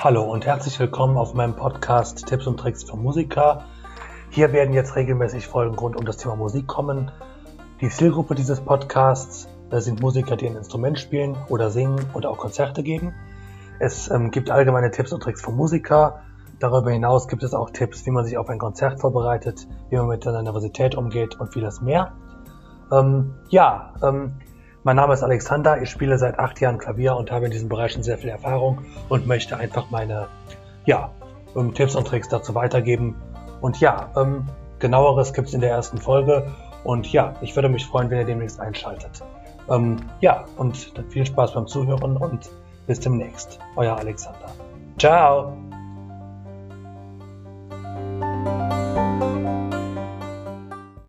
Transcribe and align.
Hallo 0.00 0.22
und 0.22 0.46
herzlich 0.46 0.78
willkommen 0.78 1.16
auf 1.16 1.34
meinem 1.34 1.56
Podcast 1.56 2.24
Tipps 2.24 2.46
und 2.46 2.56
Tricks 2.56 2.84
für 2.84 2.96
Musiker. 2.96 3.64
Hier 4.30 4.52
werden 4.52 4.72
jetzt 4.72 4.94
regelmäßig 4.94 5.48
Folgen 5.48 5.76
rund 5.76 5.96
um 5.96 6.04
das 6.04 6.18
Thema 6.18 6.36
Musik 6.36 6.68
kommen. 6.68 7.10
Die 7.80 7.88
Zielgruppe 7.88 8.36
dieses 8.36 8.60
Podcasts 8.60 9.48
sind 9.72 10.00
Musiker, 10.00 10.36
die 10.36 10.46
ein 10.46 10.54
Instrument 10.54 11.00
spielen 11.00 11.36
oder 11.48 11.72
singen 11.72 11.98
oder 12.14 12.30
auch 12.30 12.38
Konzerte 12.38 12.84
geben. 12.84 13.12
Es 13.80 14.08
ähm, 14.08 14.30
gibt 14.30 14.52
allgemeine 14.52 14.92
Tipps 14.92 15.12
und 15.12 15.20
Tricks 15.20 15.42
für 15.42 15.50
Musiker. 15.50 16.20
Darüber 16.60 16.92
hinaus 16.92 17.26
gibt 17.26 17.42
es 17.42 17.52
auch 17.52 17.70
Tipps, 17.70 18.06
wie 18.06 18.12
man 18.12 18.24
sich 18.24 18.38
auf 18.38 18.48
ein 18.50 18.60
Konzert 18.60 19.00
vorbereitet, 19.00 19.66
wie 19.90 19.96
man 19.96 20.06
mit 20.06 20.24
der 20.24 20.40
Nervosität 20.42 20.94
umgeht 20.94 21.40
und 21.40 21.52
vieles 21.52 21.80
mehr. 21.80 22.12
Ähm, 22.92 23.34
ja, 23.48 23.94
ähm, 24.00 24.34
mein 24.84 24.96
Name 24.96 25.14
ist 25.14 25.22
Alexander, 25.22 25.82
ich 25.82 25.90
spiele 25.90 26.18
seit 26.18 26.38
acht 26.38 26.60
Jahren 26.60 26.78
Klavier 26.78 27.16
und 27.16 27.30
habe 27.30 27.46
in 27.46 27.50
diesem 27.50 27.68
Bereich 27.68 27.92
schon 27.92 28.02
sehr 28.02 28.18
viel 28.18 28.30
Erfahrung 28.30 28.84
und 29.08 29.26
möchte 29.26 29.56
einfach 29.56 29.90
meine 29.90 30.28
ja, 30.86 31.10
ähm, 31.56 31.74
Tipps 31.74 31.94
und 31.94 32.06
Tricks 32.06 32.28
dazu 32.28 32.54
weitergeben. 32.54 33.14
Und 33.60 33.80
ja, 33.80 34.10
ähm, 34.16 34.46
genaueres 34.78 35.32
gibt 35.32 35.48
es 35.48 35.54
in 35.54 35.60
der 35.60 35.70
ersten 35.70 35.98
Folge. 35.98 36.46
Und 36.84 37.12
ja, 37.12 37.34
ich 37.40 37.54
würde 37.56 37.68
mich 37.68 37.84
freuen, 37.86 38.08
wenn 38.10 38.18
ihr 38.18 38.24
demnächst 38.24 38.60
einschaltet. 38.60 39.22
Ähm, 39.68 39.96
ja, 40.20 40.44
und 40.56 40.92
viel 41.10 41.26
Spaß 41.26 41.54
beim 41.54 41.66
Zuhören 41.66 42.16
und 42.16 42.48
bis 42.86 43.00
demnächst. 43.00 43.58
Euer 43.76 43.96
Alexander. 43.96 44.50
Ciao! 44.98 45.67